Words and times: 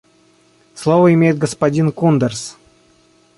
Слово 0.73 1.13
имеет 1.13 1.37
господин 1.37 1.91
Кундерс. 1.91 2.57